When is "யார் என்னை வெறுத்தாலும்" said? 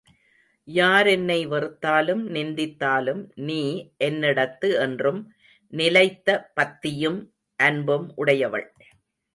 0.67-2.23